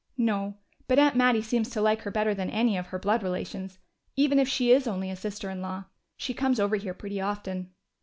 [0.17, 0.55] "No.
[0.87, 3.77] But Aunt Mattie seems to like her better than any of her blood relations,
[4.15, 5.83] even if she is only a sister in law.
[6.17, 7.69] She comes over here pretty often."